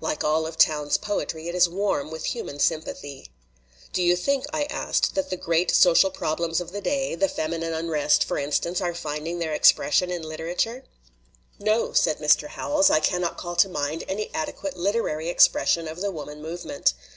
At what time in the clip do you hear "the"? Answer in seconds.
5.28-5.36, 6.70-6.80, 7.16-7.26, 8.50-8.50, 16.00-16.12